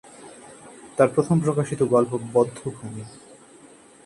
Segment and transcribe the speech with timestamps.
[0.97, 3.05] তার প্রথম প্রকাশিত গল্প 'বধ্যভূমি'।